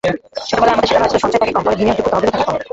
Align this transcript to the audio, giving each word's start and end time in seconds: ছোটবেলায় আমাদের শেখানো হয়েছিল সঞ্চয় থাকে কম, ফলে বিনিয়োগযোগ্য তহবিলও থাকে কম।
ছোটবেলায় 0.49 0.73
আমাদের 0.73 0.87
শেখানো 0.89 1.03
হয়েছিল 1.03 1.21
সঞ্চয় 1.23 1.41
থাকে 1.41 1.53
কম, 1.55 1.63
ফলে 1.65 1.79
বিনিয়োগযোগ্য 1.79 2.09
তহবিলও 2.13 2.31
থাকে 2.37 2.45
কম। 2.47 2.57